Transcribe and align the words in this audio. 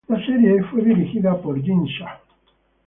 La 0.07 0.17
serie 0.25 0.63
fue 0.63 0.81
dirigida 0.81 1.39
por 1.39 1.61
Jin 1.61 1.83
Sha. 1.85 2.19